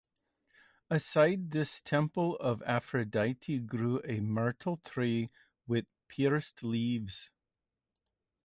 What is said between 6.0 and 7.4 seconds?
pierced leaves.